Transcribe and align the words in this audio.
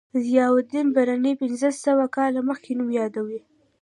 ضیاءالدین 0.25 0.87
برني 0.95 1.33
پنځه 1.41 1.69
سوه 1.85 2.05
کاله 2.15 2.39
مخکې 2.49 2.71
نوم 2.77 2.89
یادوي. 2.99 3.39